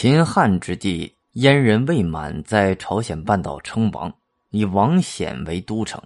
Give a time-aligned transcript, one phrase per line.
[0.00, 4.10] 秦汉之际，燕人魏满在朝鲜半岛称王，
[4.48, 6.02] 以王显为都城。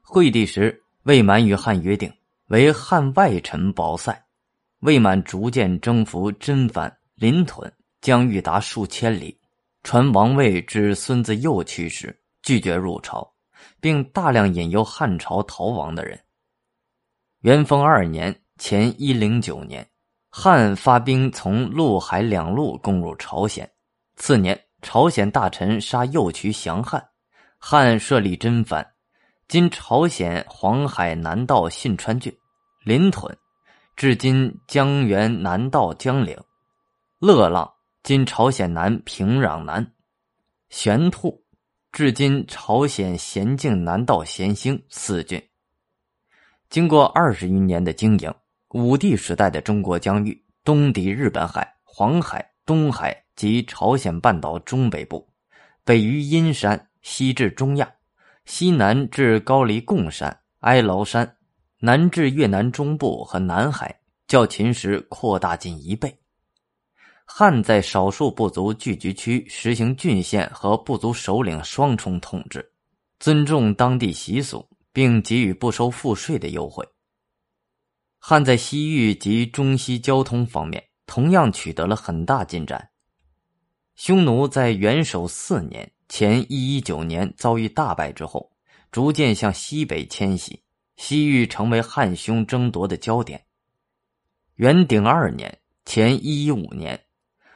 [0.00, 2.10] 惠帝时，魏满与汉约定，
[2.46, 4.18] 为汉外臣保塞。
[4.78, 7.70] 魏满逐渐征服真藩、临屯，
[8.00, 9.38] 疆域达数千里。
[9.82, 13.30] 传王位至孙子右去时，拒绝入朝，
[13.78, 16.18] 并大量引诱汉朝逃亡的人。
[17.42, 19.86] 元丰二年（前一零九年）。
[20.30, 23.68] 汉发兵从陆海两路攻入朝鲜。
[24.16, 27.02] 次年，朝鲜大臣杀右渠降汉，
[27.58, 28.86] 汉设立真藩，
[29.48, 32.36] 今朝鲜黄海南道信川郡，
[32.84, 33.36] 临屯，
[33.96, 36.36] 至今江原南道江陵，
[37.18, 37.72] 乐浪，
[38.02, 39.92] 今朝鲜南平壤南，
[40.68, 41.42] 玄兔，
[41.90, 45.42] 至今朝鲜咸镜南道咸兴四郡。
[46.68, 48.32] 经过二十余年的经营。
[48.70, 55.26] 武帝时代的中国疆域，东抵日本海、黄海、东海及朝鲜半岛中北部，
[55.84, 57.90] 北于阴山，西至中亚，
[58.44, 61.36] 西南至高黎贡山、哀牢山，
[61.80, 66.14] 南至越南中部和南海，较秦时扩大近一倍。
[67.24, 72.70] 汉在少数部族聚居区实行郡县和部族首领双重统治，
[73.18, 76.86] 尊重当地习俗，并给予不收赋税的优惠。
[78.28, 82.90] 汉在西域及中西交通方面同样取得了很大进展。
[83.94, 88.52] 匈奴在元首四年（前一一九年）遭遇大败之后，
[88.92, 90.62] 逐渐向西北迁徙，
[90.98, 93.42] 西域成为汉匈争夺的焦点。
[94.56, 97.02] 元鼎二年（前一一五年），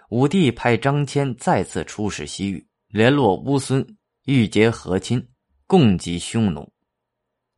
[0.09, 3.87] 武帝派张骞再次出使西域，联络乌孙，
[4.25, 5.29] 欲结和亲，
[5.67, 6.73] 共击匈奴。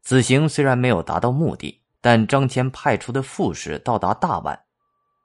[0.02, 1.83] 此行虽然没有达到目的。
[2.04, 4.54] 但张骞派出的副使到达大宛，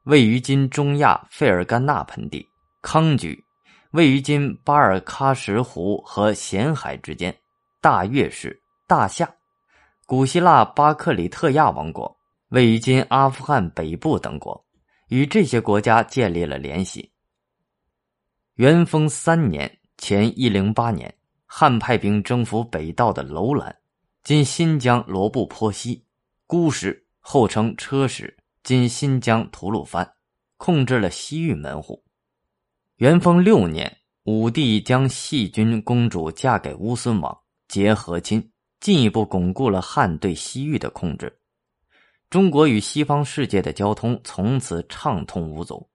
[0.03, 2.41] 位于今中亚费尔干纳盆地；
[2.81, 3.44] 康居，
[3.91, 7.33] 位于今巴尔喀什湖和咸海之间；
[7.81, 9.30] 大月氏、大夏，
[10.05, 12.17] 古希腊巴克里特亚王国，
[12.52, 14.65] 位于今阿富汗北部等国，
[15.09, 17.11] 与这些国家建立了联系。
[18.55, 21.14] 元丰三年（前一零八年），
[21.45, 23.75] 汉派兵征服北道的楼兰，
[24.23, 26.05] 今新疆罗布泊西。
[26.49, 30.15] 孤石后称车石，今新疆吐鲁番，
[30.58, 32.04] 控制了西域门户。
[32.95, 41.39] 元丰六年，武帝将细君公主嫁给乌孙王，结和亲，进一步巩固了汉对西域的控制。
[42.32, 45.87] 中国与西方世界的交通从此畅通无阻。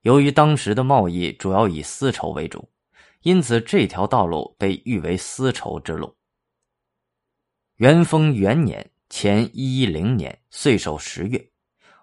[0.00, 2.68] 由于当时的贸易主要以丝绸为主，
[3.22, 6.12] 因此这条道路被誉为丝绸之路。
[7.76, 8.90] 元丰元年。
[9.18, 11.42] 前一一零年岁首十月，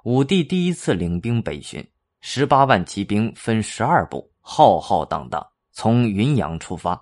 [0.04, 1.88] 武帝第一次领兵北巡，
[2.22, 7.00] 十八万骑兵分十二部，浩浩荡荡从云阳出发，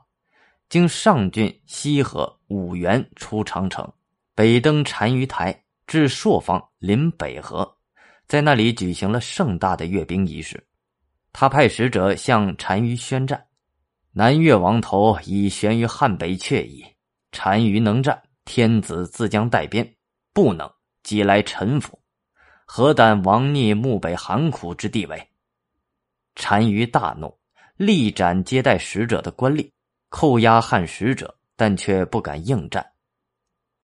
[0.67, 3.89] 经上郡、西河、五原出长城，
[4.35, 7.77] 北登单于台，至朔方临北河，
[8.27, 10.61] 在那里举行了盛大的阅兵仪式。
[11.31, 13.41] 他派使者向单于宣战
[14.11, 16.83] ：“南越王头已悬于汉北阙矣，
[17.31, 19.87] 单于能战。”天子自将带边，
[20.33, 20.71] 不能
[21.03, 21.99] 即来臣服，
[22.65, 25.29] 何但王逆漠北寒苦之地位？
[26.35, 27.37] 单于大怒，
[27.75, 29.71] 力斩接待使者的官吏，
[30.09, 32.90] 扣押汉使者，但却不敢应战。